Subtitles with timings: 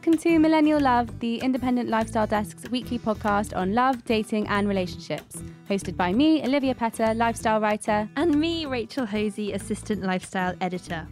[0.00, 5.42] Welcome to Millennial Love, the Independent Lifestyle Desk's weekly podcast on love, dating, and relationships.
[5.68, 8.08] Hosted by me, Olivia Petter, lifestyle writer.
[8.16, 11.06] And me, Rachel Hosie, assistant lifestyle editor.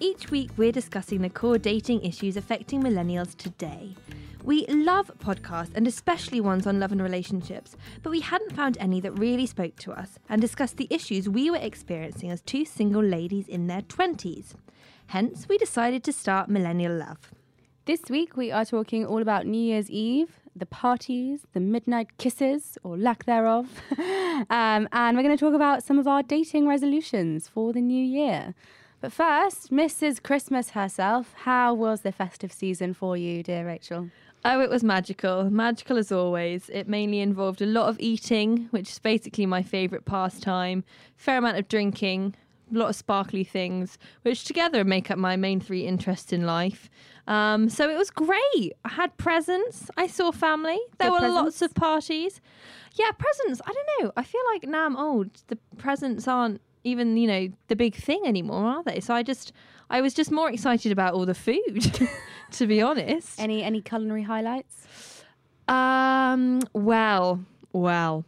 [0.00, 3.94] Each week, we're discussing the core dating issues affecting millennials today.
[4.44, 8.98] We love podcasts and especially ones on love and relationships, but we hadn't found any
[9.02, 13.04] that really spoke to us and discussed the issues we were experiencing as two single
[13.04, 14.54] ladies in their 20s.
[15.08, 17.30] Hence, we decided to start Millennial Love.
[17.86, 22.76] This week, we are talking all about New Year's Eve, the parties, the midnight kisses,
[22.82, 23.80] or lack thereof.
[24.50, 28.04] um, and we're going to talk about some of our dating resolutions for the new
[28.04, 28.56] year.
[29.00, 30.20] But first, Mrs.
[30.20, 34.10] Christmas herself, how was the festive season for you, dear Rachel?
[34.44, 35.48] Oh, it was magical.
[35.48, 36.68] Magical as always.
[36.70, 40.82] It mainly involved a lot of eating, which is basically my favourite pastime,
[41.16, 42.34] fair amount of drinking,
[42.74, 46.88] a lot of sparkly things, which together make up my main three interests in life.
[47.26, 48.72] Um, so it was great.
[48.84, 49.90] I had presents.
[49.96, 50.78] I saw family.
[50.98, 51.42] There Good were presents?
[51.42, 52.40] lots of parties.
[52.94, 53.60] Yeah, presents.
[53.66, 54.12] I don't know.
[54.16, 55.30] I feel like now I'm old.
[55.48, 59.00] The presents aren't even, you know, the big thing anymore, are they?
[59.00, 59.52] So I just,
[59.90, 61.98] I was just more excited about all the food,
[62.52, 63.40] to be honest.
[63.40, 65.24] Any any culinary highlights?
[65.68, 66.60] Um.
[66.72, 68.24] Well, well,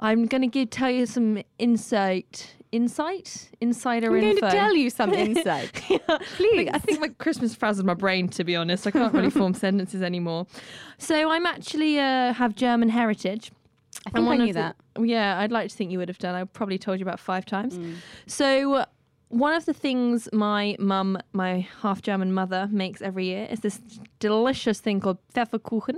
[0.00, 4.46] I'm gonna give tell you some insight, insight, insider I'm going info.
[4.48, 5.70] to tell you some insight.
[5.90, 5.98] Yeah.
[6.36, 6.70] Please.
[6.72, 8.28] I think my Christmas frazzled my brain.
[8.28, 10.46] To be honest, I can't really form sentences anymore.
[10.98, 13.52] So I'm actually uh, have German heritage.
[14.06, 14.76] I think I knew the- that.
[15.00, 16.34] Yeah, I'd like to think you would have done.
[16.34, 17.78] I probably told you about five times.
[17.78, 17.94] Mm.
[18.26, 18.84] So, uh,
[19.30, 23.80] one of the things my mum, my half German mother, makes every year is this
[24.18, 25.96] delicious thing called Pfefferkuchen,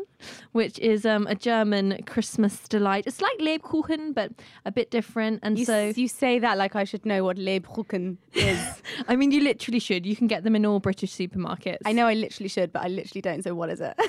[0.53, 3.05] which is um, a German Christmas delight.
[3.07, 4.31] It's like Lebkuchen, but
[4.67, 5.41] a bit different.
[5.43, 8.83] And You, so, s- you say that like I should know what Lebkuchen is.
[9.09, 10.05] I mean, you literally should.
[10.07, 11.79] You can get them in all British supermarkets.
[11.87, 13.43] I know I literally should, but I literally don't.
[13.43, 13.95] So what is it?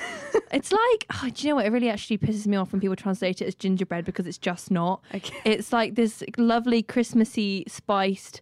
[0.52, 1.66] It's like, oh, do you know what?
[1.66, 4.70] It really actually pisses me off when people translate it as gingerbread because it's just
[4.70, 5.02] not.
[5.12, 5.34] Okay.
[5.44, 8.40] It's like this lovely Christmassy spiced.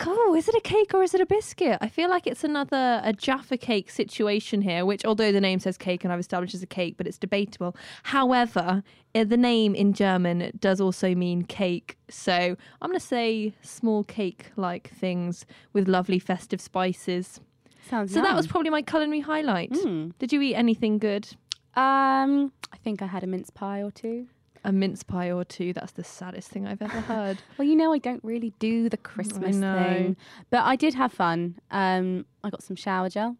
[0.00, 1.78] Oh, is it a cake or is it a biscuit?
[1.80, 5.78] I feel like it's another a Jaffa cake situation here, which although the name says
[5.78, 7.76] cake and I've established as a cake, but it's debatable.
[8.04, 8.82] However,
[9.14, 11.96] uh, the name in German does also mean cake.
[12.08, 17.40] So I'm going to say small cake like things with lovely festive spices.
[17.88, 19.70] Sounds So that was probably my culinary highlight.
[19.72, 20.12] Mm.
[20.18, 21.28] Did you eat anything good?
[21.74, 24.26] Um, I think I had a mince pie or two.
[24.66, 25.72] A mince pie or two.
[25.72, 27.38] That's the saddest thing I've ever heard.
[27.56, 30.16] Well, you know, I don't really do the Christmas thing,
[30.50, 31.58] but I did have fun.
[31.70, 33.36] Um, I got some shower gel.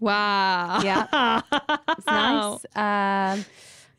[0.00, 0.80] wow.
[0.82, 1.42] Yeah.
[1.98, 2.64] It's nice.
[2.74, 3.44] Um,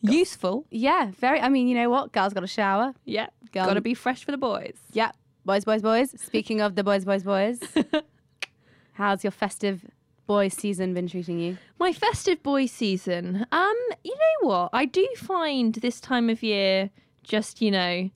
[0.01, 0.65] Useful.
[0.71, 1.39] yeah, very.
[1.39, 2.11] I mean, you know what?
[2.11, 2.95] Girls got a shower.
[3.05, 3.27] Yeah.
[3.51, 4.75] Go Got to be fresh for the boys.
[4.93, 5.11] Yeah,
[5.45, 6.15] boys, boys, boys.
[6.19, 7.59] Speaking of the boys, boys, boys,
[8.93, 9.85] how's your festive
[10.31, 11.57] boys season been treating you?
[11.77, 13.45] My festive boy season.
[13.51, 14.69] Um, you know what?
[14.71, 16.89] I do find this time of year
[17.21, 18.09] just, you know,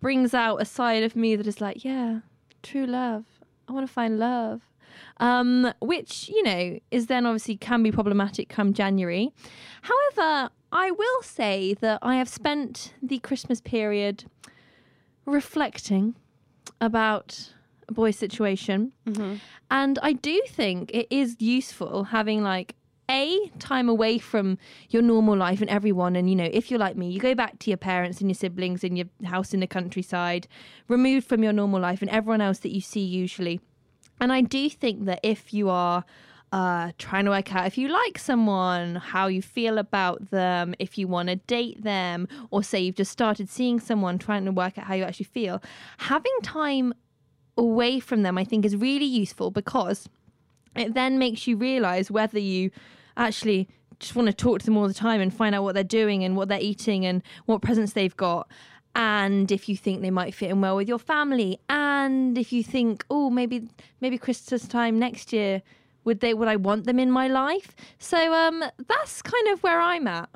[0.00, 2.18] brings out a side of me that is like, yeah,
[2.64, 3.26] true love.
[3.68, 4.62] I want to find love.
[5.18, 9.32] Um, which, you know, is then obviously can be problematic come January.
[9.82, 14.24] However, I will say that I have spent the Christmas period
[15.26, 16.16] reflecting
[16.80, 17.52] about
[17.90, 18.92] boy situation.
[19.70, 22.74] And I do think it is useful having like
[23.10, 26.96] a time away from your normal life and everyone and you know if you're like
[26.96, 29.66] me you go back to your parents and your siblings in your house in the
[29.66, 30.46] countryside
[30.86, 33.60] removed from your normal life and everyone else that you see usually
[34.20, 36.04] and i do think that if you are
[36.52, 40.98] uh, trying to work out if you like someone, how you feel about them, if
[40.98, 44.76] you want to date them, or say you've just started seeing someone, trying to work
[44.76, 45.62] out how you actually feel.
[45.96, 46.92] Having time
[47.56, 50.08] away from them, I think, is really useful because
[50.74, 52.70] it then makes you realize whether you
[53.16, 53.68] actually
[53.98, 56.24] just want to talk to them all the time and find out what they're doing
[56.24, 58.48] and what they're eating and what presents they've got.
[58.94, 62.62] And if you think they might fit in well with your family, and if you
[62.62, 63.68] think, oh, maybe
[64.02, 65.62] maybe Christmas time next year,
[66.04, 67.74] would they would I want them in my life?
[67.98, 70.28] So um, that's kind of where I'm at,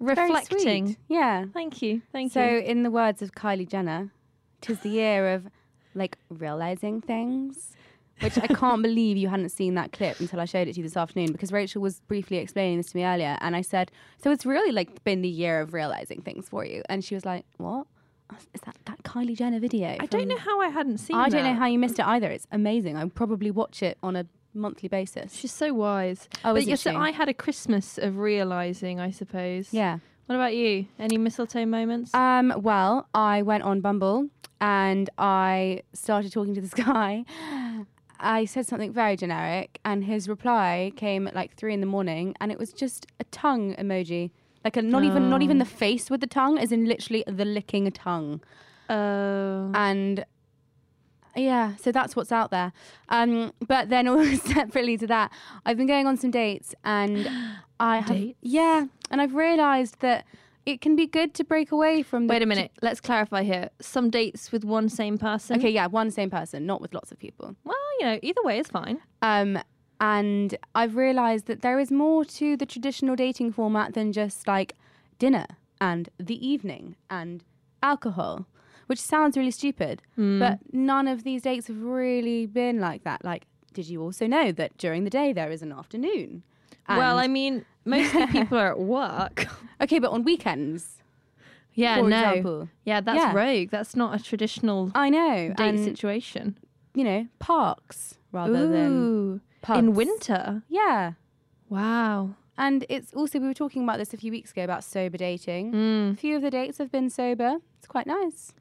[0.00, 0.98] reflecting.
[1.08, 1.46] Yeah.
[1.54, 2.60] Thank you, thank so, you.
[2.60, 4.12] So, in the words of Kylie Jenner,
[4.60, 5.46] tis the year of
[5.94, 7.72] like realizing things.
[8.20, 10.84] Which I can't believe you hadn't seen that clip until I showed it to you
[10.84, 13.36] this afternoon because Rachel was briefly explaining this to me earlier.
[13.40, 13.90] And I said,
[14.22, 16.82] So it's really like been the year of realizing things for you.
[16.88, 17.86] And she was like, What?
[18.54, 19.96] Is that that Kylie Jenner video?
[19.98, 22.30] I don't know how I hadn't seen I don't know how you missed it either.
[22.30, 22.96] It's amazing.
[22.96, 25.34] I probably watch it on a monthly basis.
[25.34, 26.28] She's so wise.
[26.44, 26.90] Oh, but yes, she?
[26.90, 29.72] I had a Christmas of realizing, I suppose.
[29.72, 29.98] Yeah.
[30.26, 30.86] What about you?
[30.98, 32.14] Any mistletoe moments?
[32.14, 34.28] Um, well, I went on Bumble
[34.60, 37.24] and I started talking to this guy.
[38.18, 42.34] I said something very generic, and his reply came at like three in the morning,
[42.40, 44.30] and it was just a tongue emoji,
[44.64, 47.44] like a not even not even the face with the tongue, as in literally the
[47.44, 48.40] licking a tongue.
[48.88, 49.72] Oh.
[49.74, 50.24] and
[51.36, 52.72] yeah, so that's what's out there.
[53.08, 54.06] Um, but then
[54.38, 55.32] separately to that,
[55.66, 57.28] I've been going on some dates, and
[57.84, 58.38] I have Dates?
[58.40, 60.24] yeah, and I've realised that
[60.64, 62.26] it can be good to break away from.
[62.26, 62.72] The Wait a minute.
[62.80, 63.68] Let's clarify here.
[63.80, 65.58] Some dates with one same person.
[65.58, 67.54] Okay, yeah, one same person, not with lots of people.
[67.64, 69.00] Well, you know, either way is fine.
[69.20, 69.58] Um,
[70.00, 74.74] and I've realised that there is more to the traditional dating format than just like
[75.18, 75.46] dinner
[75.80, 77.44] and the evening and
[77.82, 78.46] alcohol,
[78.86, 80.02] which sounds really stupid.
[80.16, 80.38] Hmm.
[80.38, 83.24] But none of these dates have really been like that.
[83.24, 86.42] Like, did you also know that during the day there is an afternoon?
[86.88, 87.28] well, I
[87.84, 89.46] And- mean, mostly people are at work.
[89.80, 91.02] okay, but on weekends,
[91.74, 92.16] yeah, for no.
[92.30, 92.68] example.
[92.84, 93.32] Yeah, that's Yeah.
[93.34, 93.70] rogue.
[93.70, 96.56] That's not a traditional I know, date and situation.
[96.94, 99.78] you know, parks rather than pubs.
[99.78, 100.62] in winter.
[100.68, 101.12] Yeah.
[101.68, 102.34] Wow.
[102.56, 105.72] And it's also, we were talking about this a few weeks ago about sober dating.
[105.72, 106.12] Mm.
[106.12, 107.56] A few of the dates have been sober.
[107.78, 108.52] It's quite nice.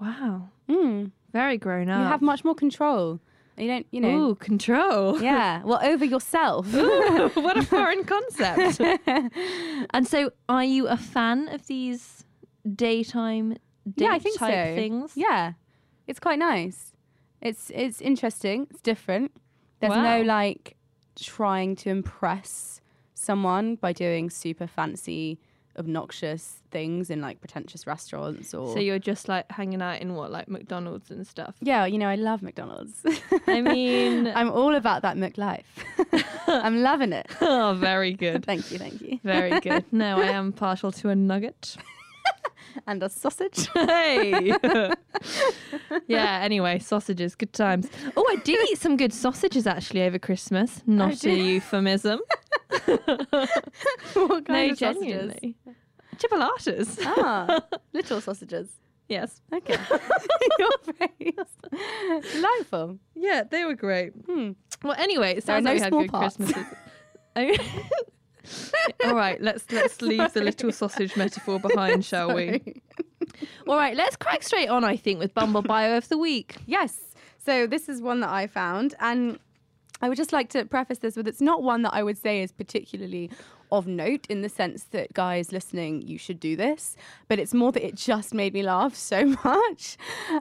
[0.00, 0.48] Wow.
[0.68, 1.10] Mm.
[1.32, 1.98] Very grown up.
[2.00, 3.20] You have much more control.
[3.56, 4.30] You don't, you know.
[4.30, 5.20] Ooh, control.
[5.22, 5.62] Yeah.
[5.62, 6.72] Well, over yourself.
[6.74, 8.80] Ooh, what a foreign concept.
[9.90, 12.24] and so, are you a fan of these
[12.74, 13.52] daytime
[13.94, 14.74] date yeah, I think type so.
[14.74, 15.12] things?
[15.14, 15.52] Yeah.
[16.06, 16.92] It's quite nice.
[17.40, 18.66] It's it's interesting.
[18.70, 19.32] It's different.
[19.80, 20.76] There's no like
[21.16, 22.80] trying to impress
[23.14, 25.38] someone by doing super fancy,
[25.78, 30.30] obnoxious things in like pretentious restaurants or So you're just like hanging out in what,
[30.30, 31.54] like McDonald's and stuff?
[31.60, 33.04] Yeah, you know, I love McDonald's.
[33.46, 35.64] I mean, I'm all about that McLife.
[36.46, 37.26] I'm loving it.
[37.40, 38.44] oh, very good.
[38.44, 39.20] Thank you, thank you.
[39.22, 39.84] Very good.
[39.92, 41.76] No, I am partial to a nugget.
[42.86, 43.68] And a sausage.
[43.74, 44.54] Hey.
[46.06, 47.86] yeah, anyway, sausages, good times.
[48.16, 50.80] Oh, I did eat some good sausages actually over Christmas.
[50.80, 52.20] Oh, Not a euphemism.
[54.14, 54.78] what kind no, of sausages?
[54.78, 55.56] genuinely.
[56.16, 56.98] Chipolatas.
[57.04, 57.60] Ah,
[57.92, 58.68] little sausages.
[59.08, 59.40] yes.
[59.52, 59.76] Okay.
[60.58, 62.32] Your face.
[62.32, 62.98] Delightful.
[63.14, 64.12] Yeah, they were great.
[64.26, 64.52] Hmm.
[64.82, 66.36] Well, anyway, it sounds no like we had good parts.
[66.36, 66.66] Christmases.
[69.04, 72.82] All right, let's let's leave the little sausage metaphor behind, shall we?
[73.68, 74.84] All right, let's crack straight on.
[74.84, 76.56] I think with Bumble Bio of the week.
[76.66, 76.98] Yes.
[77.44, 79.38] So this is one that I found, and
[80.02, 82.42] I would just like to preface this with it's not one that I would say
[82.42, 83.30] is particularly
[83.70, 86.96] of note in the sense that guys listening, you should do this,
[87.28, 89.96] but it's more that it just made me laugh so much.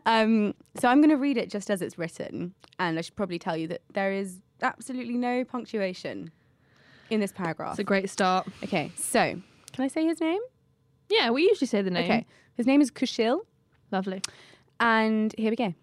[0.06, 3.40] Um, so I'm going to read it just as it's written, and I should probably
[3.40, 6.32] tell you that there is absolutely no punctuation
[7.10, 7.74] in this paragraph.
[7.74, 8.48] It's a great start.
[8.64, 9.40] okay, so
[9.74, 10.42] can I say his name?
[11.10, 12.06] Yeah, we usually say the name.
[12.06, 12.26] Okay,
[12.56, 13.42] his name is Kushil.
[13.92, 14.22] Lovely.
[14.80, 15.74] And here we go.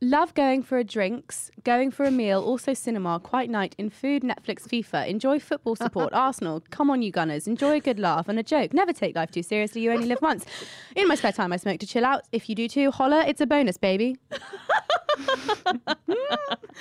[0.00, 4.22] Love going for a drinks, going for a meal, also cinema, quite night in food,
[4.22, 5.08] Netflix, FIFA.
[5.08, 6.62] Enjoy football support, Arsenal.
[6.70, 7.48] Come on, you Gunners.
[7.48, 8.72] Enjoy a good laugh and a joke.
[8.72, 9.80] Never take life too seriously.
[9.80, 10.46] You only live once.
[10.94, 12.22] In my spare time, I smoke to chill out.
[12.30, 13.24] If you do too, holler.
[13.26, 14.16] It's a bonus, baby.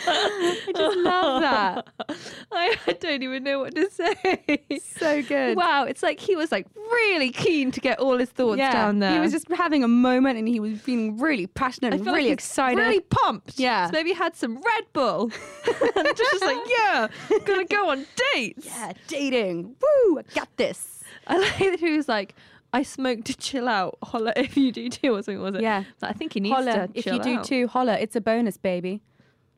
[0.05, 1.87] I just love that.
[2.51, 4.61] I, I don't even know what to say.
[4.97, 5.57] So good.
[5.57, 9.11] Wow, it's like he was like really keen to get all his thoughts down there.
[9.13, 12.13] He was just having a moment and he was feeling really passionate I and feel
[12.13, 12.79] like really he's excited.
[12.81, 13.59] really pumped.
[13.59, 13.87] Yeah.
[13.87, 15.23] so maybe had some Red Bull,
[15.65, 17.07] and just was like, yeah,
[17.45, 18.65] gonna go on dates.
[18.65, 19.75] yeah, dating.
[19.81, 21.03] Woo, I got this.
[21.27, 22.35] I like that he was like,
[22.73, 23.97] I smoke to chill out.
[24.03, 25.61] Holla if you do too, or something was it?
[25.61, 25.83] Yeah.
[25.99, 26.87] So I think he needs Holler.
[26.87, 27.43] to If you do out.
[27.45, 27.93] too, holler.
[27.99, 29.01] It's a bonus, baby.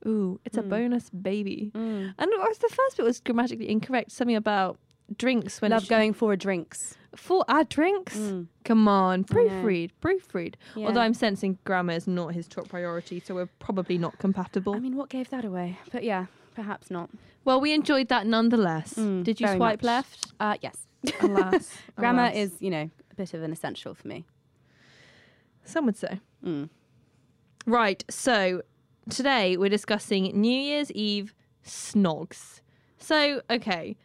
[0.08, 1.72] Ooh, it's a bonus baby.
[1.74, 4.12] And of course, the first bit was grammatically incorrect.
[4.12, 4.78] Something about
[5.18, 6.96] drinks when Love going for a drinks.
[7.16, 8.18] for our drinks.
[8.64, 10.54] Come on, proofread, proofread.
[10.76, 10.88] Yeah.
[10.88, 14.76] Although I'm sensing grammar is not his top priority, so we're probably not compatible.
[14.76, 15.78] I mean, what gave that away?
[15.92, 17.10] But yeah, perhaps not.
[17.44, 18.94] well, we enjoyed that nonetheless.
[18.94, 19.84] Mm, Did you swipe much.
[19.84, 20.32] left?
[20.40, 20.86] Uh, yes.
[21.22, 22.36] Alas, Grammar alas.
[22.36, 24.26] is, you know, a bit of an essential for me.
[25.64, 26.20] Some would say.
[26.46, 26.70] Mm.
[27.66, 28.04] Right.
[28.10, 28.62] So
[29.10, 31.34] today we're discussing New Year's Eve
[31.66, 32.62] snogs.
[32.98, 33.96] So okay,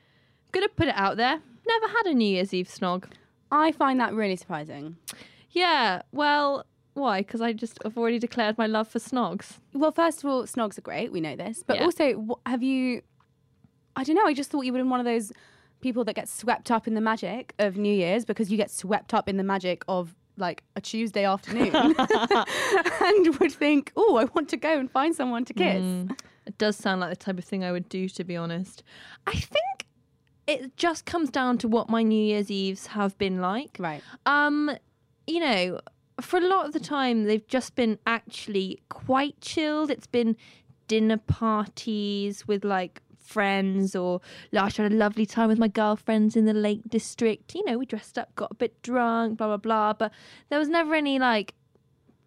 [0.52, 1.40] gonna put it out there.
[1.66, 3.04] Never had a New Year's Eve snog.
[3.50, 4.96] I find that really surprising.
[5.50, 6.02] Yeah.
[6.12, 7.20] Well, Why?
[7.22, 9.58] Because I just have already declared my love for snogs.
[9.72, 11.10] Well, first of all, snogs are great.
[11.10, 11.64] We know this.
[11.66, 11.84] But Yeah.
[11.84, 13.02] also, have you?
[13.96, 14.26] I don't know.
[14.26, 15.32] I just thought you would in one of those
[15.84, 19.12] people that get swept up in the magic of New Year's because you get swept
[19.12, 21.74] up in the magic of like a Tuesday afternoon
[23.02, 25.82] and would think, oh, I want to go and find someone to kiss.
[25.82, 26.18] Mm.
[26.46, 28.82] It does sound like the type of thing I would do, to be honest.
[29.26, 29.86] I think
[30.46, 33.76] it just comes down to what my New Year's Eves have been like.
[33.78, 34.02] Right.
[34.24, 34.70] Um,
[35.26, 35.80] you know,
[36.22, 39.90] for a lot of the time, they've just been actually quite chilled.
[39.90, 40.34] It's been
[40.88, 44.21] dinner parties with like friends, or
[44.52, 47.54] last year I had a lovely time with my girlfriends in the Lake District.
[47.54, 49.93] You know, we dressed up, got a bit drunk, blah blah blah.
[49.95, 50.12] But
[50.50, 51.54] there was never any like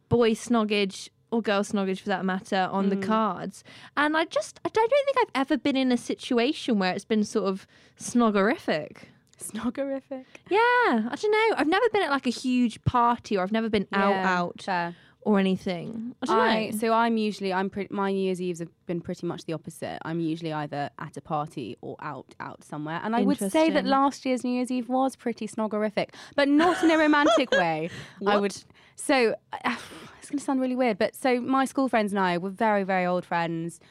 [0.10, 3.04] boy snoggage or girl snoggage for that matter on the mm.
[3.04, 3.64] cards.
[3.96, 7.24] And I just I don't think I've ever been in a situation where it's been
[7.24, 7.68] sort of
[8.00, 8.98] snoggerific.
[9.42, 10.26] Snoggerific.
[10.50, 11.56] Yeah, I don't know.
[11.58, 14.96] I've never been at like a huge party or I've never been out out fair.
[15.28, 16.16] Or anything.
[16.22, 16.78] I don't I, know.
[16.78, 20.00] so I'm usually I'm pretty my New Year's Eves have been pretty much the opposite.
[20.04, 23.02] I'm usually either at a party or out out somewhere.
[23.04, 23.90] And I would say that Interesting.
[23.90, 27.90] last year's New Year's Eve was pretty snoggerific, but not in a romantic way.
[28.26, 28.56] I would
[28.96, 32.50] so it's going to sound really weird, but so my school friends and I were
[32.50, 33.82] very very old friends.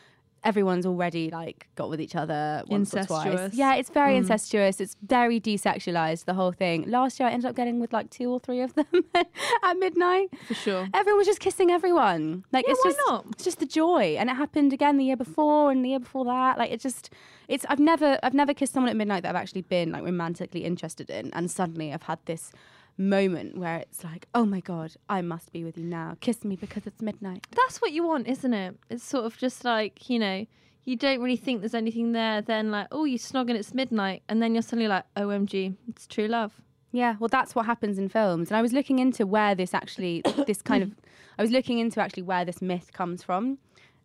[0.47, 3.53] Everyone's already like got with each other once or twice.
[3.53, 4.19] Yeah, it's very mm.
[4.19, 4.81] incestuous.
[4.81, 6.25] It's very desexualized.
[6.25, 6.89] The whole thing.
[6.89, 10.29] Last year, I ended up getting with like two or three of them at midnight.
[10.47, 10.89] For sure.
[10.95, 12.45] Everyone was just kissing everyone.
[12.53, 13.27] Like Yeah, it's why just not?
[13.33, 14.17] it's just the joy.
[14.19, 16.59] And it happened again the year before and the year before that.
[16.59, 17.11] Like it just
[17.49, 20.65] it's I've never I've never kissed someone at midnight that I've actually been like romantically
[20.65, 21.33] interested in.
[21.33, 22.53] And suddenly I've had this
[22.99, 26.17] moment where it's like, oh my God, I must be with you now.
[26.21, 27.47] Kiss me because it's midnight.
[27.55, 28.77] That's what you want, isn't it?
[28.91, 30.47] It's sort of just like, you know,
[30.85, 34.23] you don't really think there's anything there, then like, oh, you snog and it's midnight,
[34.29, 36.61] and then you're suddenly like, OMG, it's true love.
[36.93, 38.51] Yeah, well, that's what happens in films.
[38.51, 40.93] And I was looking into where this actually, this kind of,
[41.39, 43.59] I was looking into actually where this myth comes from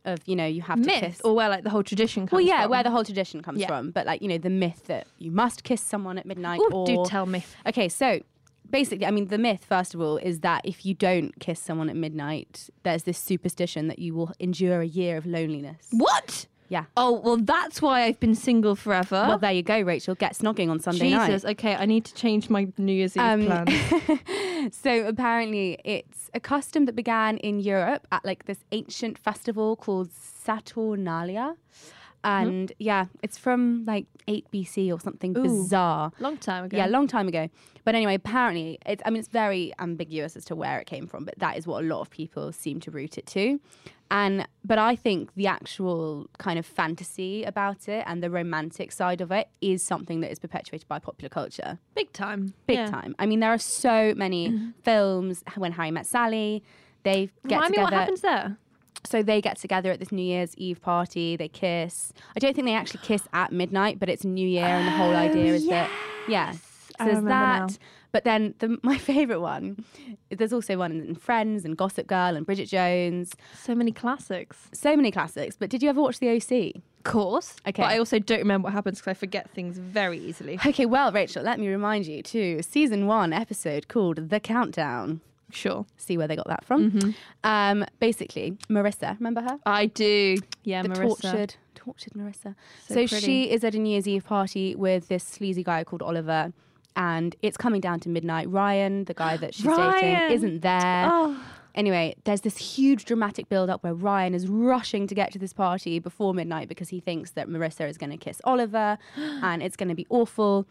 [0.03, 1.21] of, you know, you have to kiss.
[1.21, 2.71] or where like the whole tradition comes well, yeah, from.
[2.71, 3.67] where the whole tradition comes Yeah.
[3.67, 3.91] from.
[3.91, 6.85] But like, you know, the myth that you must kiss someone at midnight Ooh, or.
[6.87, 7.45] do tell me.
[7.67, 8.19] Okay, so
[8.71, 11.89] basically, I mean, the myth, first of all, is that if you don't kiss someone
[11.89, 15.87] at midnight, there's this superstition that you will endure a year of loneliness.
[15.91, 16.47] What?
[16.69, 16.85] Yeah.
[16.95, 19.25] Oh, well, that's why I've been single forever.
[19.27, 20.15] Well, there you go, Rachel.
[20.15, 21.51] Get snogging on Sunday Jesus, night.
[21.59, 24.71] okay, I need to change my New Year's Eve Um, plan.
[24.71, 30.11] so apparently, it's a custom that began in Europe at like this ancient festival called
[30.13, 31.55] Saturnalia.
[32.23, 32.47] Mm-hmm.
[32.47, 35.43] And yeah, it's from like 8 BC or something Ooh.
[35.43, 36.11] bizarre.
[36.19, 36.77] Long time ago.
[36.77, 37.49] Yeah, long time ago.
[37.83, 41.25] But anyway, apparently, it's, I mean, it's very ambiguous as to where it came from,
[41.25, 43.59] but that is what a lot of people seem to root it to.
[44.11, 49.21] And, but I think the actual kind of fantasy about it and the romantic side
[49.21, 51.79] of it is something that is perpetuated by popular culture.
[51.95, 52.53] Big time.
[52.67, 52.87] Big Yeah.
[52.87, 53.15] time.
[53.19, 55.43] I mean, there are so many films.
[55.55, 56.61] When Harry Met Sally,
[57.03, 58.57] they get Remind me what happens there.
[59.03, 61.35] So they get together at this New Year's Eve party.
[61.35, 62.13] They kiss.
[62.35, 65.11] I don't think they actually kiss at midnight, but it's New Year, and the whole
[65.11, 65.89] oh, idea is that
[66.27, 66.53] yeah.
[66.53, 67.27] So there's that.
[67.27, 67.67] now.
[68.11, 69.83] But then the, my favorite one,
[70.29, 73.33] there's also one in Friends and Gossip Girl and Bridget Jones.
[73.55, 74.69] So many classics.
[74.73, 75.55] So many classics.
[75.57, 76.81] But did you ever watch The OC?
[77.03, 77.55] Course.
[77.67, 77.81] Okay.
[77.81, 80.59] But I also don't remember what happens because I forget things very easily.
[80.65, 85.21] Okay, well, Rachel, let me remind you to season one episode called The Countdown.
[85.51, 85.85] Sure.
[85.97, 86.91] See where they got that from.
[86.91, 87.09] Mm-hmm.
[87.43, 89.59] Um, basically, Marissa, remember her?
[89.65, 90.37] I do.
[90.63, 91.21] Yeah, the Marissa.
[91.21, 92.55] tortured, tortured Marissa.
[92.87, 96.01] So So, she is at a New Year's Eve party with this sleazy guy called
[96.01, 96.53] Oliver,
[96.95, 98.49] and it's coming down to midnight.
[98.49, 101.09] Ryan, the guy that she's dating, isn't there.
[101.11, 101.39] Oh,
[101.73, 105.53] Anyway, there's this huge dramatic build up where Ryan is rushing to get to this
[105.53, 109.75] party before midnight because he thinks that Marissa is going to kiss Oliver and it's
[109.77, 110.67] going to be awful.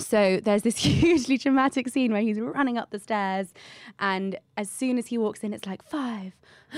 [0.00, 3.52] So there's this hugely dramatic scene where he's running up the stairs,
[3.98, 6.32] and as soon as he walks in, it's like five,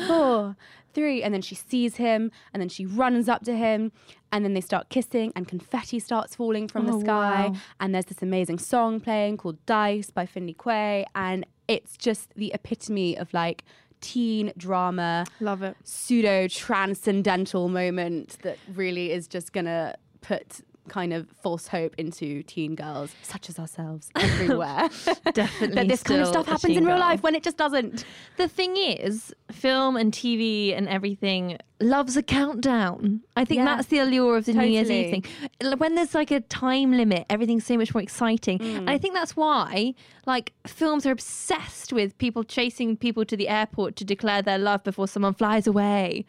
[0.06, 0.56] four,
[0.94, 3.92] three, and then she sees him, and then she runs up to him,
[4.30, 7.56] and then they start kissing, and confetti starts falling from Oh, the sky, wow.
[7.80, 12.52] and there's this amazing song playing called Dice by Finley Quaye, and it's just the
[12.52, 13.64] epitome of like
[14.00, 15.76] teen drama love it.
[15.84, 22.74] pseudo transcendental moment that really is just gonna put kind of false hope into teen
[22.74, 24.88] girls such as ourselves everywhere.
[25.32, 25.66] Definitely.
[25.74, 27.00] that this kind of stuff happens in real girl.
[27.00, 28.04] life when it just doesn't.
[28.36, 33.20] The thing is, film and TV and everything loves a countdown.
[33.36, 33.64] I think Yeah.
[33.64, 35.24] that's the allure of the New Year's Eve
[35.60, 35.78] thing.
[35.78, 38.58] When there's like a time limit, everything's so much more exciting.
[38.58, 38.78] Mm.
[38.78, 39.94] And I think that's why
[40.26, 44.84] like films are obsessed with people chasing people to the airport to declare their love
[44.84, 46.24] before someone flies away.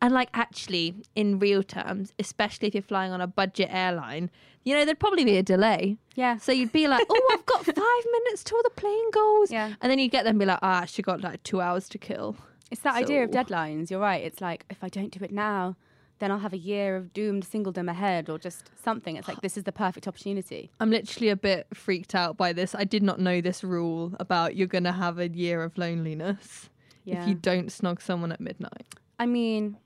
[0.00, 4.30] And like actually in real terms, especially if you're flying on a budget airline,
[4.64, 5.96] you know, there'd probably be a delay.
[6.14, 6.36] Yeah.
[6.38, 7.74] So you'd be like, oh, I've got five
[8.12, 9.50] minutes till the plane goes.
[9.50, 9.74] Yeah.
[9.80, 11.98] And then you'd get there and be like, ah, she got like two hours to
[11.98, 12.36] kill.
[12.70, 13.90] It's that idea of deadlines.
[13.90, 14.22] You're right.
[14.22, 15.76] It's like if I don't do it now,
[16.20, 19.16] then I'll have a year of doomed singledom ahead or just something.
[19.16, 20.70] It's like this is the perfect opportunity.
[20.80, 22.74] I'm literally a bit freaked out by this.
[22.74, 26.70] I did not know this rule about you're going to have a year of loneliness
[27.04, 27.22] Yeah.
[27.22, 28.86] if you don't snog someone at midnight.
[29.18, 29.76] I mean,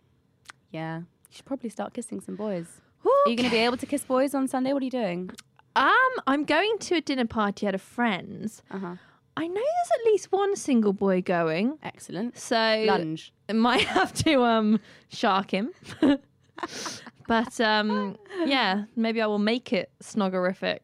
[0.70, 0.98] yeah.
[0.98, 2.66] You should probably start kissing some boys.
[3.06, 4.72] Are you going to be able to kiss boys on Sunday?
[4.72, 5.30] What are you doing?
[5.74, 5.92] Um,
[6.26, 8.62] I'm going to a dinner party at a friend's.
[8.70, 8.94] Uh huh.
[9.38, 12.38] I know there's at least one single boy going, Excellent.
[12.38, 13.32] so Lunge.
[13.50, 15.72] I might have to um shark him.
[17.28, 20.78] but um, yeah, maybe I will make it snoggerific.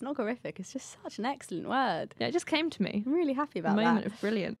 [0.00, 2.14] Snoggerific is just such an excellent word.
[2.18, 3.02] Yeah, it just came to me.
[3.06, 3.94] I'm really happy about moment that.
[3.94, 4.58] Moment of brilliant.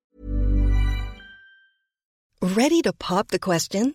[2.42, 3.94] Ready to pop the question?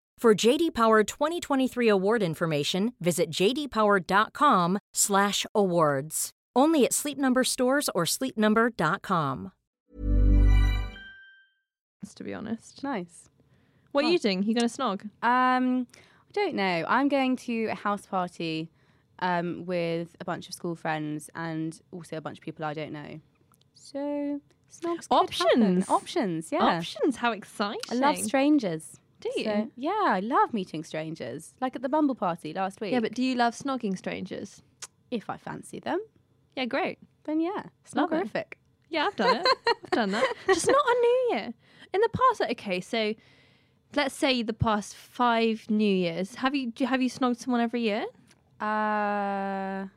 [0.21, 6.29] For JD Power 2023 award information, visit jdpower.com/awards.
[6.55, 9.51] Only at Sleep Number stores or sleepnumber.com.
[12.15, 13.29] To be honest, Nice.
[13.93, 14.11] what are Oh.
[14.11, 14.43] you doing?
[14.43, 15.05] You going to snog?
[15.23, 16.85] Um, I don't know.
[16.87, 18.69] I'm going to a house party
[19.17, 22.91] um, with a bunch of school friends and also a bunch of people I don't
[22.93, 23.19] know.
[23.73, 24.39] So
[24.71, 25.15] snogs could.
[25.17, 25.89] Options.
[25.89, 26.77] Options, yeah.
[26.77, 27.15] Options.
[27.15, 27.81] How exciting!
[27.89, 28.99] I love strangers.
[29.21, 29.43] Do you?
[29.45, 31.53] So, yeah, I love meeting strangers.
[31.61, 32.91] Like at the Bumble party last week.
[32.91, 34.61] yeah, but do you love snogging strangers?
[35.11, 35.99] if I fancy them,
[36.55, 36.97] Yeah, great.
[37.25, 38.53] then yeah, snoggerific.
[38.89, 39.47] Yeah, I've done it.
[39.83, 40.33] I've done that.
[40.47, 41.53] Just not on New Year.
[41.93, 43.13] In the past, okay, so
[43.95, 48.05] let's say the past five New Years, have you have you snogged someone every year?
[48.59, 49.87] Uh,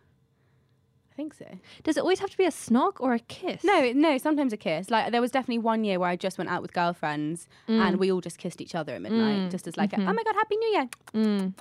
[1.15, 1.47] I think so.
[1.85, 3.63] Does it always have to be a snog or a kiss?
[3.63, 4.91] No, no, sometimes a kiss.
[4.91, 7.79] Like there was definitely one year where I just went out with girlfriends Mm.
[7.81, 10.23] and we all just kissed each other at midnight, just as like, a, oh my
[10.25, 10.89] god, happy New Year.
[11.15, 11.55] Mm.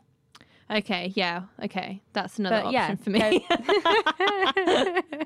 [0.71, 3.45] Okay, yeah, okay, that's another But, yeah, option for me.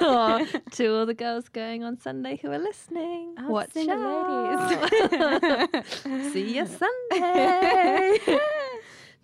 [0.00, 5.84] Aw, to all the girls going on Sunday who are listening, Oh, watch out.
[6.32, 8.18] See you Sunday.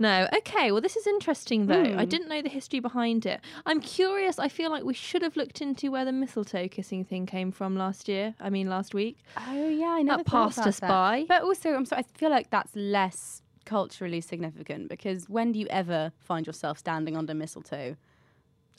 [0.01, 0.73] No, okay.
[0.73, 1.81] Well, this is interesting though.
[1.81, 2.09] I Hmm.
[2.09, 3.41] didn't know the history behind it.
[3.67, 4.39] I'm curious.
[4.41, 7.77] I feel like we should have looked into where the mistletoe kissing thing came from
[7.77, 8.35] last year.
[8.41, 9.19] I mean, last week.
[9.37, 10.89] Oh yeah, I never That passed about us that.
[10.89, 11.25] by.
[11.29, 15.67] But also, I'm sorry, I feel like that's less culturally significant because when do you
[15.71, 17.97] ever find yourself standing under mistletoe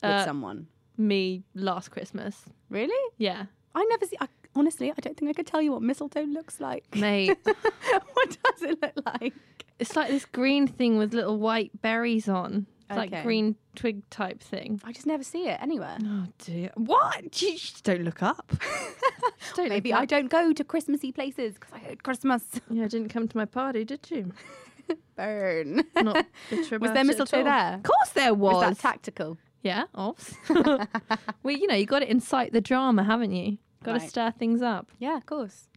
[0.03, 0.67] with Uh, someone?
[0.97, 2.45] Me last Christmas.
[2.69, 3.01] Really?
[3.17, 4.17] Yeah, I never see.
[4.19, 6.86] I, honestly, I don't think I could tell you what mistletoe looks like.
[6.96, 7.38] mate.
[7.44, 9.34] what does it look like?
[9.80, 12.68] It's like this green thing with little white berries on.
[12.90, 13.10] It's Okay.
[13.16, 14.82] like green twig type thing.
[14.84, 15.98] I just never see it anywhere.
[16.04, 16.72] Oh dear.
[16.76, 17.42] What?
[17.42, 18.52] You just don't look up.
[19.56, 22.44] Don't Maybe look I don't go to Christmassy places because I hate Christmas.
[22.70, 24.32] Yeah, I didn't come to my party, did you?
[25.16, 25.84] Burn.
[25.96, 27.76] Not bitter Was there mistletoe there?
[27.76, 28.54] Of course there was.
[28.56, 29.38] Was that tactical?
[29.64, 30.34] yeah, obs.
[30.50, 33.58] well, you know, you got to incite the drama, haven't you?
[33.84, 34.10] Got to Right.
[34.10, 34.91] stir things up.
[35.00, 35.67] Yeah, of course.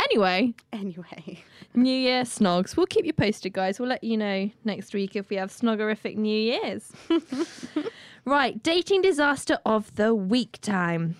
[0.00, 1.42] Anyway, Anyway,
[1.74, 2.76] New Year snogs.
[2.76, 3.78] We'll keep you posted, guys.
[3.80, 6.92] We'll let you know next week if we have snoggerific New Year's.
[8.24, 11.16] right, dating disaster of the week time.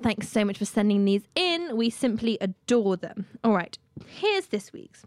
[0.00, 1.76] Thanks so much for sending these in.
[1.76, 3.26] We simply adore them.
[3.44, 5.04] All right, here's this week's.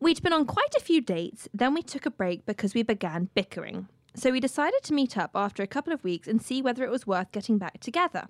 [0.00, 3.30] We'd been on quite a few dates, then we took a break because we began
[3.34, 3.88] bickering.
[4.14, 6.90] So we decided to meet up after a couple of weeks and see whether it
[6.90, 8.26] was worth getting back together.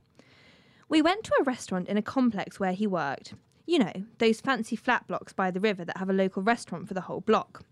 [0.89, 3.35] We went to a restaurant in a complex where he worked.
[3.67, 6.95] You know, those fancy flat blocks by the river that have a local restaurant for
[6.95, 7.65] the whole block.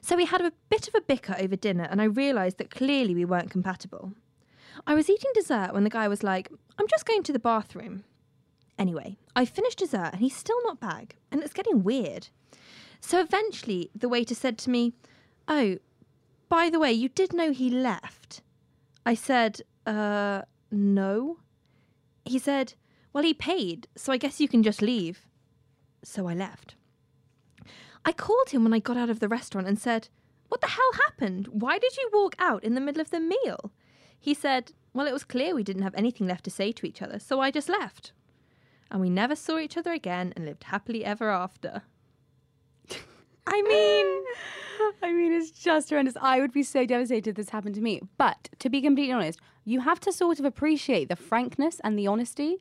[0.00, 3.14] So we had a bit of a bicker over dinner, and I realised that clearly
[3.14, 4.14] we weren't compatible.
[4.86, 8.04] I was eating dessert when the guy was like, I'm just going to the bathroom.
[8.78, 12.28] Anyway, I finished dessert and he's still not back, and it's getting weird.
[13.00, 14.94] So eventually, the waiter said to me,
[15.46, 15.78] Oh,
[16.48, 18.42] by the way, you did know he left.
[19.04, 21.38] I said, uh, no.
[22.24, 22.74] He said,
[23.12, 25.26] well, he paid, so I guess you can just leave.
[26.02, 26.74] So I left.
[28.04, 30.08] I called him when I got out of the restaurant and said,
[30.48, 31.48] What the hell happened?
[31.48, 33.70] Why did you walk out in the middle of the meal?
[34.18, 37.02] He said, Well, it was clear we didn't have anything left to say to each
[37.02, 38.12] other, so I just left.
[38.90, 41.82] And we never saw each other again and lived happily ever after.
[43.46, 44.24] I mean,
[45.02, 46.14] I mean, it's just horrendous.
[46.20, 48.00] I would be so devastated if this happened to me.
[48.18, 52.06] But to be completely honest, you have to sort of appreciate the frankness and the
[52.06, 52.58] honesty.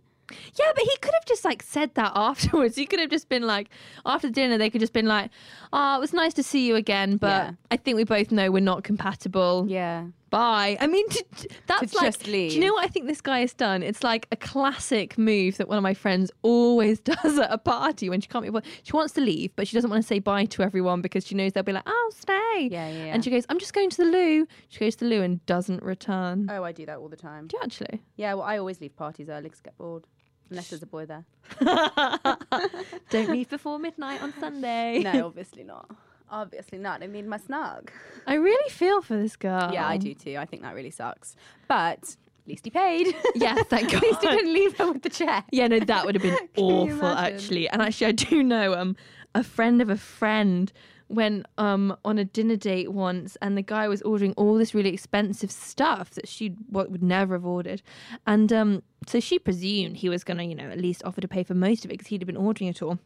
[0.58, 2.76] Yeah, but he could have just like said that afterwards.
[2.76, 3.70] He could have just been like,
[4.06, 5.30] after dinner, they could just been like,
[5.74, 7.52] "Oh, it was nice to see you again, but Yeah.
[7.70, 9.66] I think we both know we're not compatible.
[9.68, 10.06] Yeah.
[10.32, 13.22] Bye." I mean, t- t- that's like, just do you know what I think this
[13.22, 13.84] guy has done?
[13.84, 18.10] It's like a classic move that one of my friends always does at a party
[18.10, 18.50] when she can't be.
[18.50, 21.28] well, She wants to leave, but she doesn't want to say bye to everyone because
[21.28, 23.14] she knows they'll be like, "Oh, stay." Yeah, yeah, yeah.
[23.14, 25.46] And she goes, "I'm just going to the loo." She goes to the loo and
[25.46, 26.48] doesn't return.
[26.52, 27.46] Oh, I do that all the time.
[27.48, 28.02] Do you actually?
[28.16, 30.08] Yeah, well, I always leave parties early because I get bored.
[30.50, 31.26] Unless there's a boy there.
[33.10, 35.00] Don't leave before midnight on Sunday.
[35.00, 35.90] no, obviously not.
[36.32, 37.04] Obviously not.
[37.04, 37.92] I need my snug.
[38.26, 39.72] I really feel for this girl.
[39.74, 40.38] Yeah, I do too.
[40.40, 41.36] I think that really sucks.
[41.68, 43.14] But at least he paid.
[43.36, 43.98] Yes, thank God.
[43.98, 45.46] at least he didn't leave her with the check.
[45.52, 47.68] Yeah, no, that would have been awful actually.
[47.70, 48.96] And actually I do know um
[49.36, 50.72] a friend of a friend
[51.10, 54.94] went um on a dinner date once and the guy was ordering all this really
[54.94, 57.82] expensive stuff that she what would never have ordered.
[58.26, 61.44] And um so she presumed he was gonna, you know, at least offer to pay
[61.44, 63.00] for most of it because he'd have been ordering it all.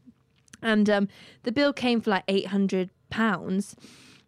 [0.62, 1.08] And um
[1.44, 3.76] the bill came for like eight hundred pounds.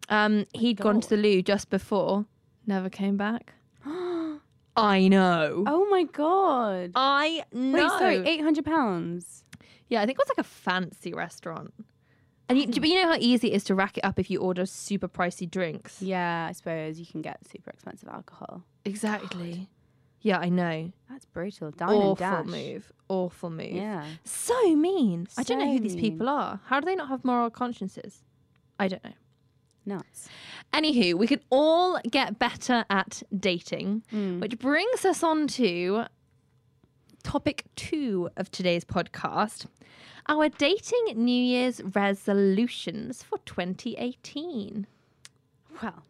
[0.08, 2.26] Um he'd gone to the loo just before,
[2.66, 3.54] never came back.
[4.76, 5.64] I know.
[5.66, 6.92] Oh my god.
[6.94, 7.72] I know.
[7.82, 9.44] Wait, sorry, eight hundred pounds.
[9.88, 11.72] Yeah, I think it was like a fancy restaurant.
[12.50, 14.40] And you, but you know how easy it is to rack it up if you
[14.40, 16.00] order super pricey drinks.
[16.00, 18.62] Yeah, I suppose you can get super expensive alcohol.
[18.86, 19.68] Exactly.
[20.22, 20.92] Yeah, I know.
[21.10, 21.70] That's brutal.
[21.72, 22.46] Dine and Awful dash.
[22.46, 22.92] move.
[23.08, 23.72] Awful move.
[23.72, 24.04] Yeah.
[24.24, 25.28] So mean.
[25.36, 26.10] I don't know So who these mean.
[26.12, 26.60] people are.
[26.66, 28.22] How do they not have moral consciences?
[28.78, 29.12] I don't know.
[29.86, 30.28] Nuts.
[30.72, 34.40] Anywho, we can all get better at dating, Mm.
[34.40, 36.04] which brings us on to
[37.22, 39.66] topic two of today's podcast
[40.30, 44.86] our dating New Year's resolutions for 2018.
[45.82, 46.02] Well,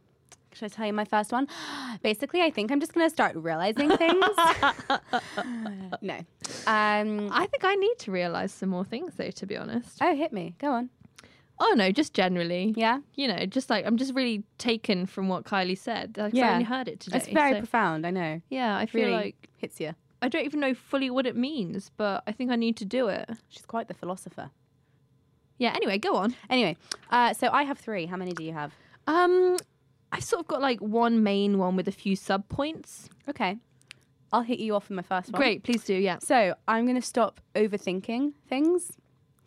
[0.53, 1.47] should I tell you my first one?
[2.03, 4.25] Basically, I think I'm just going to start realizing things.
[6.03, 6.17] no.
[6.67, 9.99] Um, I think I need to realize some more things, though, to be honest.
[10.01, 10.57] oh, hit me.
[10.59, 10.91] Go on.
[11.61, 12.73] Oh, no, just generally.
[12.77, 13.01] Yeah?
[13.17, 16.17] You know, just like I'm just really taken from what Kylie said.
[16.17, 16.53] Like, I Yeah.
[16.53, 17.17] only heard it today.
[17.19, 18.41] It's very so- profound, I know.
[18.49, 19.95] yeah, I feel Really like hits you.
[20.23, 23.09] I don't even know fully what it means, but I think I need to do
[23.09, 23.29] it.
[23.49, 24.51] She's quite the philosopher.
[25.59, 26.35] Yeah, anyway, go on.
[26.49, 26.77] Anyway,
[27.11, 28.07] uh, so I have three.
[28.07, 28.73] How many do you have?
[29.09, 29.57] Um,
[30.13, 33.09] I've sort of got like one main one with a few sub points.
[33.29, 33.59] Okay.
[34.33, 35.41] I'll hit you off in my first one.
[35.41, 35.95] Great, please do.
[35.95, 36.19] Yeah.
[36.21, 38.93] So I'm going to stop overthinking things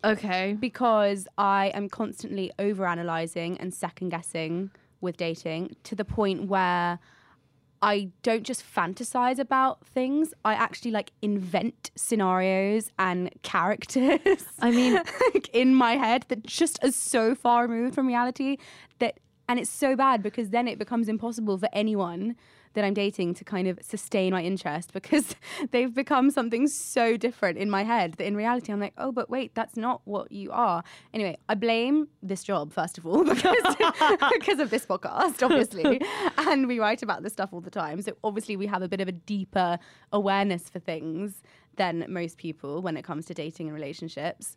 [0.04, 0.56] Okay.
[0.58, 6.98] because I am constantly overanalyzing and second guessing with dating to the point where
[7.84, 10.32] I don't just fantasize about things.
[10.44, 14.44] I actually like invent scenarios and characters.
[14.60, 14.94] I mean-
[15.34, 18.58] like, in my head that just are so far removed from reality
[19.00, 22.36] that, and it's so bad because then it becomes impossible for anyone
[22.74, 25.34] that I'm dating to kind of sustain my interest because
[25.70, 29.28] they've become something so different in my head that in reality I'm like, oh, but
[29.30, 30.82] wait, that's not what you are.
[31.12, 33.76] Anyway, I blame this job first of all because
[34.38, 36.00] because of this podcast, obviously,
[36.38, 38.00] and we write about this stuff all the time.
[38.02, 39.78] So obviously we have a bit of a deeper
[40.12, 41.42] awareness for things
[41.76, 44.54] than most people when it comes to dating and relationships.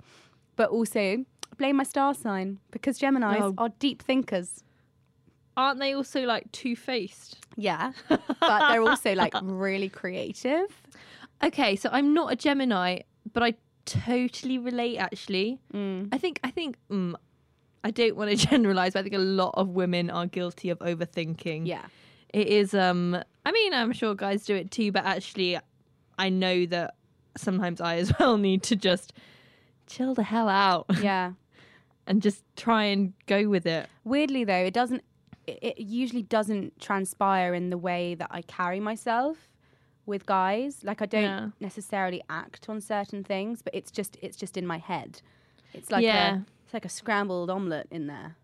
[0.55, 1.25] But also
[1.57, 3.53] blame my star sign because Gemini's Oh.
[3.57, 4.63] are deep thinkers.
[5.57, 7.37] Aren't they also like two faced?
[7.55, 10.67] Yeah, but they're also like really creative.
[11.43, 12.99] Okay, so I'm not a Gemini,
[13.33, 13.53] but I
[13.85, 14.97] totally relate.
[14.97, 17.13] Actually, I think I think mm,
[17.83, 20.79] I don't want to generalize, but I think a lot of women are guilty of
[20.79, 21.67] overthinking.
[21.67, 21.85] Yeah.
[22.33, 22.73] it is.
[22.73, 25.57] Um, I mean, I'm sure guys do it too, but actually,
[26.17, 26.95] I know that
[27.37, 29.13] sometimes I as well need to just
[29.87, 31.33] chill the hell out Yeah.
[32.07, 33.87] and just try and go with it.
[34.03, 35.03] Weirdly though, it doesn't
[35.47, 39.49] it, usually doesn't transpire in the way that I carry myself
[40.05, 40.83] with guys.
[40.83, 41.49] Like I don't Yeah.
[41.59, 45.21] necessarily act on certain things, but it's just it's just in my head.
[45.73, 46.35] It's like Yeah.
[46.35, 48.35] a it's like a scrambled omelette in there.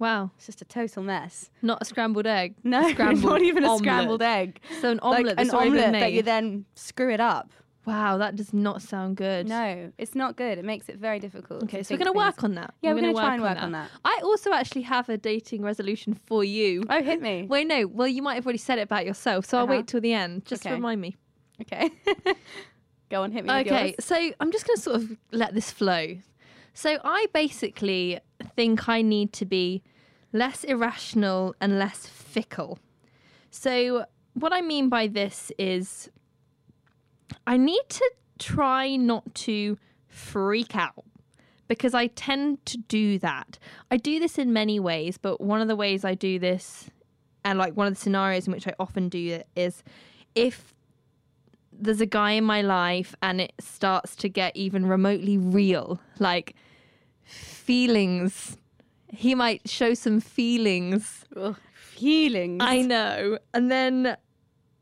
[0.00, 1.50] Wow, It's just a total mess.
[1.62, 2.56] not a scrambled egg.
[2.64, 3.78] No, scrambled not even a omelette.
[3.78, 4.60] scrambled egg.
[4.80, 7.52] So an omelette, like an omelette that you then screw it up.
[7.86, 9.46] Wow, that does not sound good.
[9.48, 10.56] No, it's not good.
[10.58, 11.64] It makes it very difficult.
[11.64, 12.72] Okay, so we're going to work on that.
[12.80, 13.90] Yeah, we're gonna gonna try and work on that.
[14.04, 16.84] I also actually have a dating resolution for you.
[16.88, 17.42] Oh, hit me.
[17.48, 17.86] Wait, no.
[17.86, 19.74] Well, you might have already said it about yourself, so I'll Uh-huh.
[19.74, 20.46] wait till the end.
[20.46, 20.74] Just Okay.
[20.74, 21.16] remind me.
[21.60, 21.90] Okay.
[23.10, 23.52] Go on, hit me.
[23.52, 26.16] Okay, so I'm just going to sort of let this flow.
[26.72, 28.18] So I basically
[28.56, 29.82] think I need to be
[30.32, 32.78] less irrational and less fickle.
[33.50, 36.10] So what I mean by this is
[37.46, 39.78] I need to try not to
[40.08, 41.04] freak out
[41.68, 43.58] because I tend to do that.
[43.90, 46.90] I do this in many ways, but one of the ways I do this
[47.44, 49.82] and like one of the scenarios in which I often do it is
[50.34, 50.74] if
[51.72, 56.54] there's a guy in my life and it starts to get even remotely real, like
[57.24, 58.56] feelings.
[59.08, 61.24] He might show some feelings.
[61.36, 62.62] Ugh, feelings.
[62.62, 63.38] I know.
[63.52, 64.16] And then,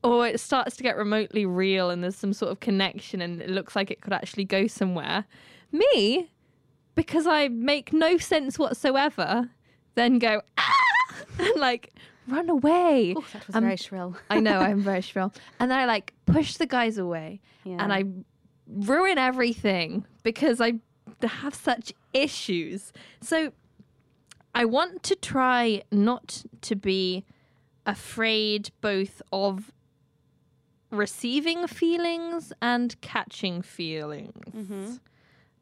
[0.02, 3.48] or it starts to get remotely real and there's some sort of connection and it
[3.50, 5.24] looks like it could actually go somewhere.
[5.70, 6.28] Me,
[6.94, 9.48] because I make no sense whatsoever,
[9.94, 10.72] then go, ah!
[11.38, 11.92] and like
[12.28, 13.14] run away.
[13.16, 14.16] Ooh, that was Um, very shrill.
[14.30, 15.32] I know I'm very shrill.
[15.60, 17.76] And then I like push the guys away Yeah.
[17.80, 18.04] and I
[18.68, 20.74] ruin everything because I
[21.22, 22.92] have such issues.
[23.20, 23.52] So
[24.54, 27.24] I want to try not to be
[27.86, 29.70] afraid both of
[30.92, 35.00] receiving feelings and catching feelings.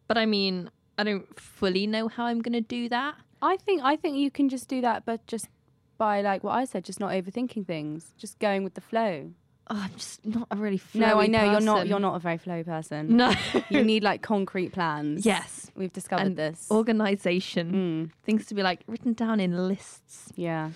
[0.07, 3.15] But I mean, I don't fully know how I'm going to do that.
[3.41, 5.49] I think I think you can just do that, but just
[5.97, 9.31] by like what I said, just not overthinking things, just going with the flow.
[9.73, 11.87] Oh, I'm just not a really no, I know you're not.
[11.87, 13.17] You're not a very flow person.
[13.17, 13.33] No.
[13.71, 15.25] you need like concrete plans.
[15.25, 15.71] Yes.
[15.77, 16.67] we've discovered and this.
[16.73, 17.73] organization.
[17.73, 20.33] Mm, Things to be like written down in lists.
[20.35, 20.71] yeah.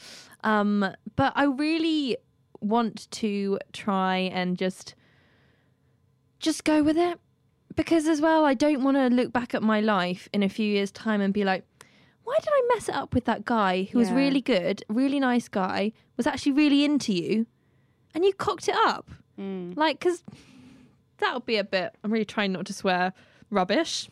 [0.44, 0.86] Um,
[1.16, 2.18] but I really
[2.64, 4.94] want to try and just
[6.40, 7.18] just go with it
[7.76, 10.66] because as well I don't want to look back at my life in a few
[10.66, 11.64] years time and be like
[12.24, 15.46] why did I mess it up with that guy who was really good, really nice
[15.46, 17.46] guy, was actually really into you
[18.14, 19.10] and you cocked it up?
[19.38, 20.22] Mm, Like cuz
[21.18, 23.12] that would be a bit I'm really trying not to swear
[23.50, 24.08] rubbish.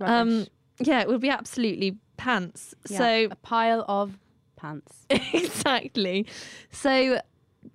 [0.00, 0.46] Um
[0.78, 2.74] yeah, it would be absolutely pants.
[2.90, 4.18] Yeah, So a pile of
[4.56, 5.06] pants.
[5.10, 6.26] exactly.
[6.70, 7.20] So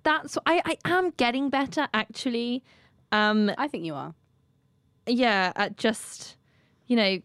[0.02, 2.62] that's I, I am getting better actually.
[3.10, 4.14] Um I think you are.
[5.06, 6.36] yeah, at just
[6.86, 7.18] you know,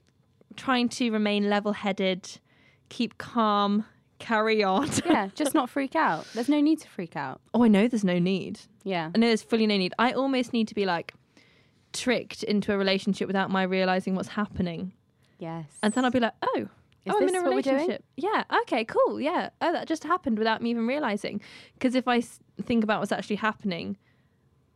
[0.56, 2.40] trying to remain level headed,
[2.90, 3.86] keep calm,
[4.20, 4.90] carry on.
[5.06, 6.26] Yeah, just not freak out.
[6.34, 7.42] There's no need to freak out.
[7.54, 8.60] oh, I know there's no need.
[8.84, 9.12] Yeah.
[9.14, 9.94] I know there's fully no need.
[10.00, 11.14] I almost need to be like
[11.94, 14.94] tricked into a relationship without my realizing what's happening.
[15.40, 15.66] Yes.
[15.84, 16.70] And then I'll be like, oh,
[17.08, 17.76] Is oh, I'm in a what we're doing?
[17.76, 18.04] relationship.
[18.16, 18.44] Yeah.
[18.62, 18.86] Okay.
[18.86, 19.20] Cool.
[19.20, 19.50] Yeah.
[19.62, 21.42] Oh, that just happened without me even realizing.
[21.74, 23.98] Because if I s- think about what's actually happening,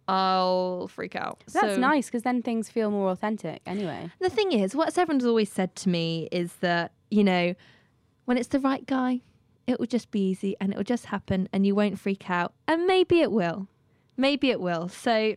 [0.08, 1.44] I'll freak out.
[1.52, 3.62] That's So- nice because then things feel more authentic.
[3.66, 4.10] Anyway.
[4.20, 7.54] The thing is, what everyone's always said to me is that you know,
[8.26, 9.20] when it's the right guy,
[9.68, 12.54] it will just be easy and it will just happen, and you won't freak out.
[12.68, 13.68] And maybe it will.
[14.18, 14.88] Maybe it will.
[14.90, 15.36] So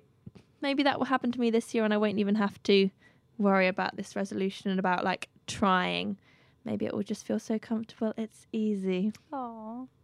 [0.61, 2.91] maybe that will happen to me this year, and I won't even have to
[3.39, 6.17] worry about this resolution and about like trying.
[6.65, 8.13] Maybe it will just feel so comfortable.
[8.17, 9.13] It's easy.
[9.33, 9.89] Aww.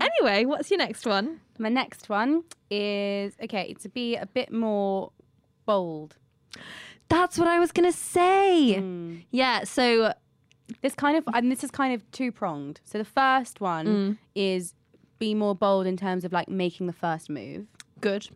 [0.00, 1.40] Anyway, what's your next one?
[1.58, 5.10] My next one is okay to be a bit more
[5.66, 6.14] bold.
[7.08, 8.76] That's what I was gonna say.
[8.78, 9.24] Mm.
[9.32, 9.64] Yeah.
[9.64, 10.12] So
[10.82, 12.80] This kind of and this is kind of two pronged.
[12.84, 14.18] So the first one Mm.
[14.36, 14.74] is
[15.18, 17.66] be more bold in terms of like making the first move.
[18.00, 18.28] good.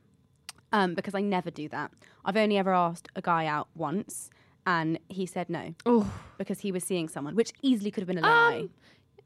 [0.72, 1.90] Um, because I never do that.
[2.24, 4.30] I've only ever asked a guy out once,
[4.66, 6.10] and he said no Oh.
[6.38, 8.58] because he was seeing someone, which easily could have been a lie.
[8.60, 8.70] Um,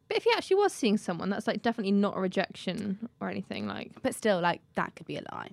[0.09, 3.67] But if he actually was seeing someone, that's like definitely not a rejection or anything.
[3.67, 5.51] Like, but still, like that could be a lie.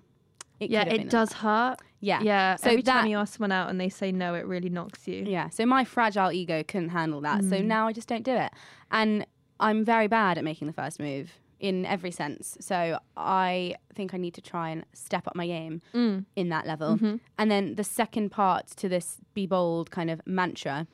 [0.59, 1.77] It yeah, it does hurt.
[2.01, 2.55] Yeah, Yeah.
[2.55, 5.23] So every time you ask someone out and they say no, it really knocks you.
[5.25, 5.49] Yeah.
[5.49, 7.41] So my fragile ego couldn't handle that.
[7.41, 7.49] Mm.
[7.49, 8.51] So now I just don't do it.
[8.91, 9.25] And
[9.59, 12.57] I'm very bad at making the first move in every sense.
[12.59, 16.25] So I think I need to try and step up my game Mm.
[16.35, 16.95] in that level.
[16.95, 17.15] Mm-hmm.
[17.37, 20.87] And then the second part to this be bold kind of mantra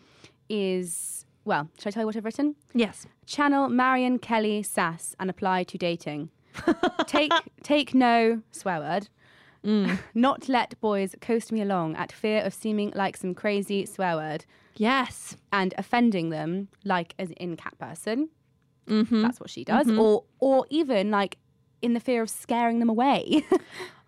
[0.49, 2.55] is well, should I tell you what I've written?
[2.73, 3.05] Yes.
[3.25, 6.29] Channel Marion Kelly Sass and apply to dating.
[7.07, 7.31] take
[7.63, 9.07] take no swear word.
[9.63, 9.97] Mm.
[10.13, 14.45] Not let boys coast me along at fear of seeming like some crazy swear word
[14.75, 15.37] Yes.
[15.53, 18.29] and offending them like as in cat person.
[18.87, 19.21] Mm-hmm.
[19.21, 19.89] That's what she does.
[19.91, 21.37] Or or even like
[21.81, 23.45] in the fear of scaring them away.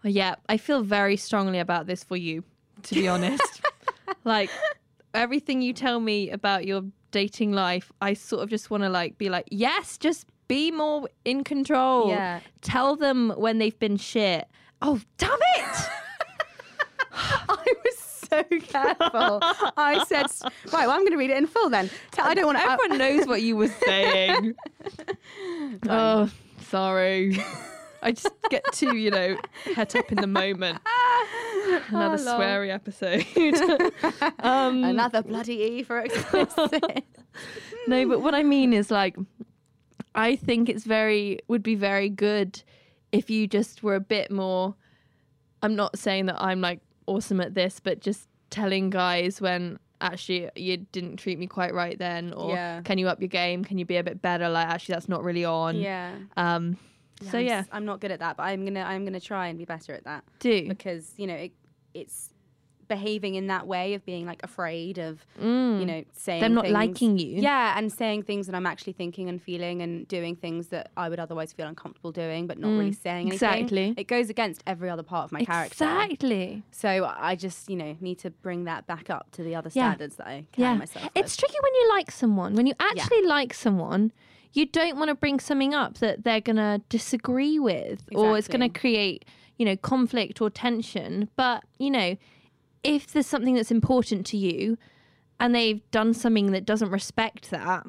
[0.04, 2.44] Yeah, I feel very strongly about this for you,
[2.84, 3.62] to be honest.
[4.24, 4.50] like
[5.13, 9.18] everything you tell me about your dating life, I sort of just want to like
[9.18, 12.10] be like, yes, just be more in control.
[12.10, 12.39] Yeah.
[12.62, 14.48] Tell them when they've been shit.
[14.82, 15.89] Oh, damn it!
[18.30, 19.39] So careful.
[19.78, 20.26] I said,
[20.72, 21.89] right, well, I'm going to read it in full then.
[22.18, 22.63] I don't want to.
[22.70, 24.56] Everyone knows what you were saying.
[25.89, 26.30] oh,
[26.70, 27.39] sorry.
[28.02, 29.38] I just get too, you know,
[29.76, 30.80] het up in the moment.
[31.89, 33.26] Another Oh, sweary episode.
[34.39, 37.04] um, Another bloody E for explicit.
[37.88, 39.18] no, but what I mean is like,
[40.15, 42.62] I think it's very would be very good
[43.12, 44.76] if you just were a bit more.
[45.62, 50.50] I'm not saying that I'm like awesome at this, but just telling guys when actually
[50.56, 52.82] you didn't treat me quite right then, or Yeah.
[52.82, 53.63] can you up your game?
[53.65, 54.48] Can you be a bit better?
[54.50, 55.76] Like actually, that's not really on.
[55.76, 56.15] yeah.
[56.38, 56.78] Um.
[57.32, 59.48] So I'm yeah, s- I'm not good at that, but I'm gonna I'm gonna try
[59.48, 61.52] and be better at that do because you know it,
[61.93, 62.30] it's
[62.89, 65.86] behaving in that way of being like afraid of you mm.
[65.86, 67.41] know saying them not things- liking you.
[67.41, 71.08] Yeah, and saying things that I'm actually thinking and feeling and doing things that I
[71.08, 73.02] would otherwise feel uncomfortable doing, but not really mm.
[73.02, 73.49] saying anything.
[73.49, 73.93] exactly.
[73.95, 75.86] It goes against every other part of my character.
[75.86, 76.63] Exactly.
[76.71, 79.91] So I just, you know, need to bring that back up to the other Yeah.
[79.91, 81.12] standards that I carry myself with.
[81.15, 82.56] It's tricky when you like someone.
[82.56, 84.12] When you actually like someone,
[84.54, 88.47] you don't want to bring something up that they're going to disagree with or it's
[88.47, 89.25] going to create,
[89.58, 91.30] you know, conflict or tension.
[91.36, 92.17] But, you know,
[92.84, 94.78] if there's something that's important to you
[95.39, 97.86] and they've done something that doesn't respect that,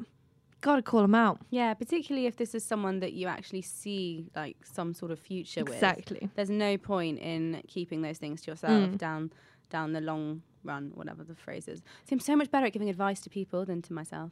[0.61, 1.39] got to call them out.
[1.49, 5.63] yeah, particularly if this is someone that you actually see like some sort of future
[5.63, 5.73] with.
[5.73, 6.29] Exactly.
[6.35, 8.97] There's no point in keeping those things to yourself mm.
[8.97, 9.31] down
[9.69, 11.81] down the long run, whatever the phrase is.
[12.07, 14.31] Seems so much better at giving advice to people than to myself.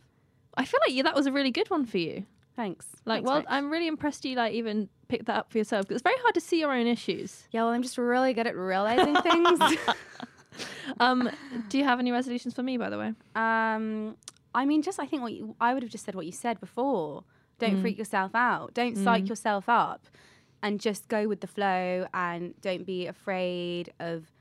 [0.56, 2.26] I feel like you, that was a really good one for you.
[2.56, 2.88] Thanks.
[3.06, 3.46] Like, Thanks, well, Rich.
[3.50, 6.36] I'm really impressed you like even picked that up for yourself because it's very hard
[6.36, 7.48] to see your own issues.
[7.52, 9.60] yeah, well, I'm just really good at realizing things.
[11.00, 11.30] Um,
[11.70, 13.14] do you have any resolutions for me, by the way?
[13.36, 14.18] Um,
[14.54, 16.60] I mean, just I think what you, I would have just said what you said
[16.60, 17.24] before.
[17.60, 18.74] Don't freak yourself out.
[18.74, 20.08] Don't psych yourself up,
[20.64, 22.08] and just go with the flow.
[22.14, 24.32] And don't be afraid of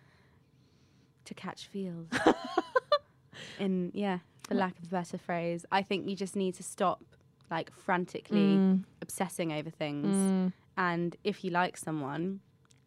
[1.25, 2.07] to catch feels.
[3.59, 7.03] In yeah, for lack of a better phrase, I think you just need to stop
[7.51, 10.53] like frantically obsessing over things.
[10.77, 12.41] And if you like someone,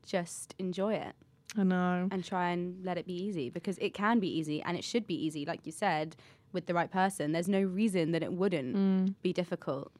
[0.05, 1.13] just enjoy it
[1.57, 2.07] I know.
[2.11, 5.05] and try and let it be easy because it can be easy and it should
[5.05, 6.15] be easy, like you said,
[6.53, 7.31] with the right person.
[7.33, 9.15] There's no reason that it wouldn't Mm.
[9.21, 9.91] be difficult.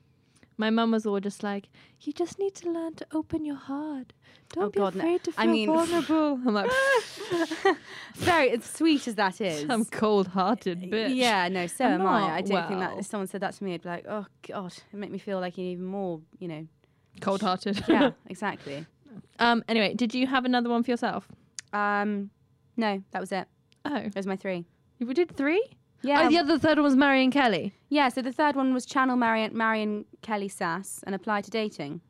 [0.58, 1.70] My mum was all just like,
[2.02, 4.14] "You just need to learn to open your heart.
[4.54, 5.00] Don't Oh, be God, no.
[5.02, 6.70] afraid to feel I mean- vulnerable." I'm like,
[8.16, 9.66] Very as sweet as that is.
[9.70, 12.20] "I'm cold-hearted bitch." Yeah, no, so I'm am I.
[12.20, 14.26] not, I don't think that if someone said that to me, I'd be like, oh
[14.48, 16.68] god, it make me feel like even more, you know.
[17.22, 17.84] cold-hearted.
[17.88, 18.86] Yeah, exactly.
[19.40, 19.64] um.
[19.68, 21.28] Anyway, did you have another one for yourself?
[21.74, 22.30] Um,
[22.78, 23.48] no, that was it.
[23.86, 24.66] Oh, Those are my three.
[25.00, 25.64] we did three.
[26.04, 27.74] Yeah, Oh, the other third one was Marion Kelly.
[27.90, 28.10] yeah.
[28.10, 32.02] So the third one was channel Marion Marion Kelly Sass and apply to dating.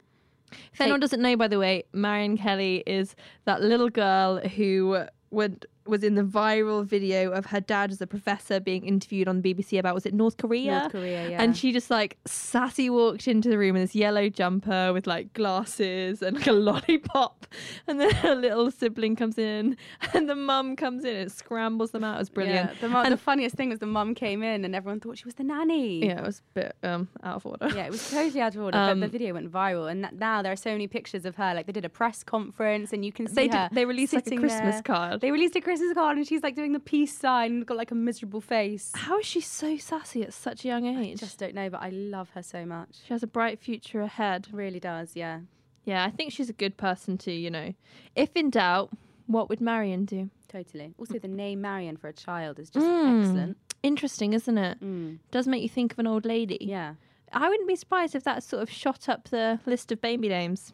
[0.73, 5.65] If anyone doesn't know, by the way, Marion Kelly is that little girl who would
[5.85, 9.79] was in the viral video of her dad as a professor being interviewed on BBC
[9.79, 10.79] about was it North Korea?
[10.81, 11.41] North Korea, yeah.
[11.41, 15.33] And she just like sassy walked into the room in this yellow jumper with like
[15.33, 17.45] glasses and like a lollipop,
[17.87, 19.75] and then her little sibling comes in,
[20.13, 22.15] and the mum comes in and scrambles them out.
[22.15, 22.71] It was brilliant.
[22.81, 25.25] Yeah, the, and the funniest thing was the mum came in and everyone thought she
[25.25, 26.05] was the nanny.
[26.05, 27.69] yeah, it was a bit um out of order.
[27.75, 30.41] Yeah, it was totally out of order, Um, but the video went viral, and now
[30.41, 31.53] there are so many pictures of her.
[31.53, 33.69] Like they did a press conference, and you can see They did- her.
[33.71, 34.81] they released, like, a Christmas there.
[34.83, 35.21] card.
[35.21, 37.91] They released a Christmas card, and she's like doing the peace sign, and got like
[37.91, 38.91] a miserable face.
[38.95, 41.19] How is she so sassy at such a young age?
[41.21, 42.89] I Just don't know, but I love her so much.
[43.05, 44.47] She has a bright future ahead.
[44.51, 45.39] Really does, yeah.
[45.85, 47.73] Yeah, I think she's a good person too, you know.
[48.15, 48.91] If in doubt,
[49.27, 50.29] what would Marion do?
[50.47, 50.93] Totally.
[50.99, 53.21] Also, the name Marion for a child is just Mm.
[53.21, 53.57] excellent.
[53.81, 54.79] Interesting, isn't it?
[54.81, 55.19] Mm.
[55.31, 56.57] Does make you think of an old lady.
[56.61, 56.95] Yeah,
[57.33, 60.73] I wouldn't be surprised if that sort of shot up the list of baby names.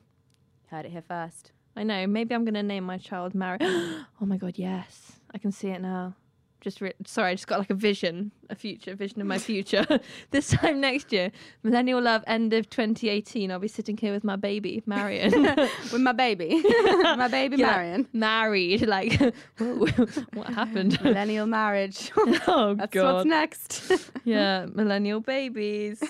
[0.72, 1.52] heard it here first.
[1.78, 2.08] I know.
[2.08, 3.60] Maybe I'm going to name my child Mary.
[3.62, 5.14] oh my god, yes.
[5.34, 6.16] I can see it now.
[6.60, 9.86] Just re- sorry, I just got like a vision, a future vision of my future.
[10.32, 13.52] this time next year, Millennial Love, end of 2018.
[13.52, 15.44] I'll be sitting here with my baby Marion.
[15.94, 16.60] With my baby,
[17.04, 18.08] my baby Yeah, Marion.
[18.12, 18.88] married.
[18.88, 19.14] Like,
[19.60, 19.86] whoa,
[20.34, 21.00] what happened?
[21.04, 22.12] Millennial marriage.
[22.18, 23.14] oh That's god.
[23.14, 23.92] what's next.
[24.26, 26.02] yeah, millennial babies.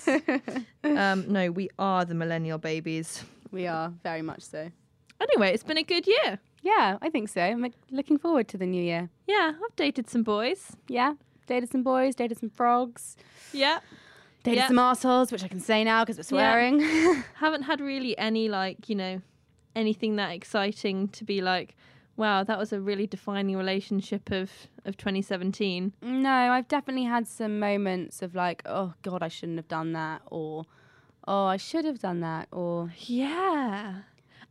[0.86, 3.22] um, no, we are the millennial babies.
[3.52, 4.72] we are very much so.
[5.20, 6.40] Anyway, it's been a good year.
[6.64, 7.42] Yeah, I think so.
[7.42, 9.10] I'm like, looking forward to the new year.
[9.28, 10.76] Yeah, I've dated some boys.
[10.88, 11.14] Yeah,
[11.48, 13.16] dated some boys, dated some frogs,
[13.54, 13.80] Yeah.
[14.44, 14.68] dated Yeah.
[14.68, 16.52] some arseholes, which I can say now because we're Yeah.
[16.52, 17.24] swearing.
[17.36, 19.22] Haven't had really any, like, you know,
[19.76, 21.76] anything that exciting to be like,
[22.16, 24.52] wow, that was a really defining relationship of,
[24.86, 25.94] of 2017.
[26.02, 30.22] no, I've definitely had some moments of like, oh God, I shouldn't have done that,
[30.32, 30.66] or
[31.28, 34.00] oh, I should have done that, or Yeah.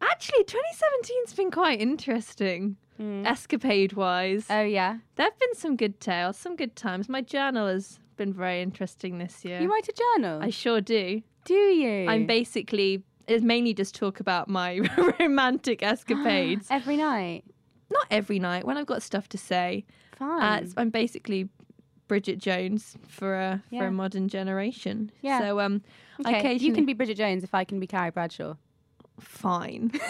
[0.01, 2.77] Actually, 2017's been quite interesting.
[2.99, 4.47] escapade wise.
[4.49, 4.99] Oh yeah.
[5.17, 7.09] there have been some good tales, some good times.
[7.09, 9.61] My journal has been very interesting this year.
[9.61, 10.41] You write a journal?
[10.43, 11.23] I sure do.
[11.45, 12.09] Do you?
[12.09, 14.79] I'm basically it's mainly just talk about my
[15.21, 16.69] romantic escapades.
[16.71, 17.45] every night.
[17.91, 19.85] Not every night when I've got stuff to say.
[20.19, 20.43] Fun.
[20.43, 21.49] Uh, I'm basically
[22.09, 25.11] Bridget Jones for a for a modern generation.
[25.23, 25.41] Yeah.
[25.41, 25.83] So um,
[26.25, 28.55] okay, you can be Bridget Jones if I can be Carrie Bradshaw.
[29.21, 29.93] Fine.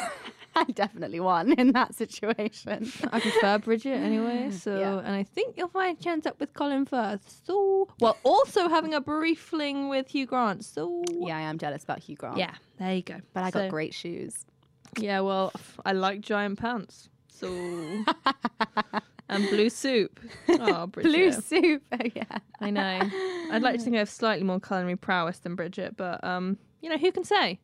[0.58, 2.90] I definitely won in that situation.
[3.12, 4.50] I prefer Bridget anyway.
[4.52, 4.98] So Yeah.
[4.98, 7.40] and I think you'll find chance up with Colin Firth.
[7.44, 10.64] So while also having a brief fling with Hugh Grant.
[10.64, 12.38] So yeah, I am jealous about Hugh Grant.
[12.38, 13.16] yeah, there you go.
[13.34, 14.46] But I got great shoes.
[14.98, 15.52] Yeah, well,
[15.84, 17.10] I like giant pants.
[17.28, 17.48] So
[19.28, 20.18] and blue soup.
[20.48, 21.08] Oh, Bridget.
[21.10, 21.82] Blue soup.
[21.92, 22.38] Oh yeah.
[22.60, 23.00] I know.
[23.50, 26.88] I'd like to think I have slightly more culinary prowess than Bridget, but um, you
[26.88, 27.58] know, who can say?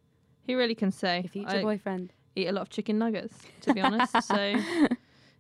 [0.47, 1.21] Who really can say?
[1.21, 2.13] Your future I boyfriend.
[2.37, 4.13] eat a lot of chicken nuggets, to be honest.
[4.27, 4.57] so,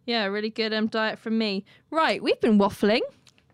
[0.06, 1.64] yeah, really good um, diet from me.
[1.90, 3.00] Right, we've been waffling.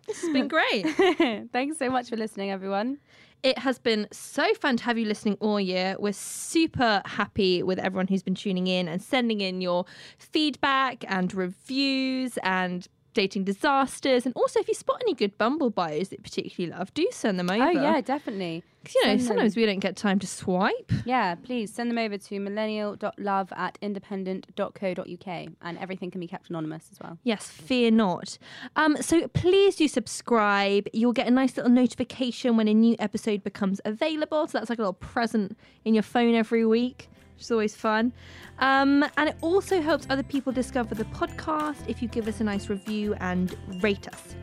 [0.06, 1.48] This has been great.
[1.52, 2.98] Thanks so much for listening, everyone.
[3.42, 5.94] It has been so fun to have you listening all year.
[5.98, 9.84] We're super happy with everyone who's been tuning in and sending in your
[10.18, 12.88] feedback and reviews and
[13.18, 14.24] dating disasters.
[14.26, 17.38] And also, if you spot any good Bumble bios that you particularly love, do send
[17.38, 17.64] them over.
[17.64, 18.62] Oh yeah, definitely.
[18.84, 19.26] 'Cause, you know, Send them.
[19.26, 20.92] sometimes we don't get time to swipe.
[21.04, 26.88] Yeah, please send them over to millennial.love at independent.co.uk and everything can be kept anonymous
[26.92, 27.18] as well.
[27.24, 28.38] Yes, fear not.
[28.76, 30.86] Um, so please do subscribe.
[30.92, 34.46] You'll get a nice little notification when a new episode becomes available.
[34.46, 37.08] So that's like a little present in your phone every week,
[37.38, 38.12] which is always fun.
[38.58, 42.44] Um, and it also helps other people discover the podcast if you give us a
[42.44, 44.34] nice review and rate us.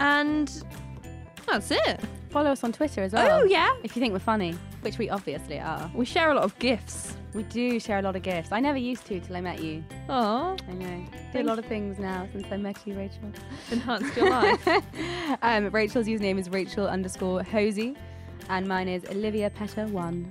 [0.00, 0.64] And
[1.46, 2.00] that's it.
[2.30, 3.42] Follow us on Twitter as well.
[3.42, 3.76] Oh, yeah.
[3.84, 5.88] If you think we're funny, which we obviously are.
[5.94, 7.16] We share a lot of gifts.
[7.32, 8.50] We do share a lot of gifts.
[8.50, 9.84] I never used to till I met you.
[10.08, 11.06] Oh, I know.
[11.32, 13.30] Do a lot of things now since I met you, Rachel.
[13.70, 14.68] enhanced your life.
[15.42, 17.94] um, Rachel's username is Rachel underscore Hosie.
[18.50, 20.28] And mine is Olivia Petter one.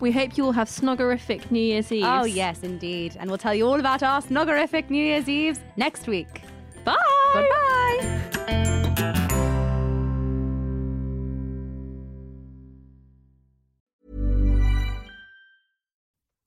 [0.00, 2.02] we hope you all have snoggerific New Year's Eve.
[2.06, 3.14] Oh yes, indeed.
[3.20, 6.40] And we'll tell you all about our snoggerific New Year's Eves next week.
[6.84, 6.96] Bye.
[7.34, 8.28] Goodbye.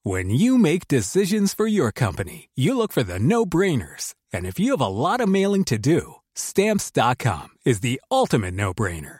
[0.04, 4.16] When you make decisions for your company, you look for the no brainers.
[4.34, 8.74] And if you have a lot of mailing to do, stamps.com is the ultimate no
[8.74, 9.20] brainer.